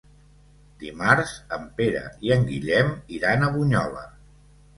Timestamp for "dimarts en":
0.83-1.67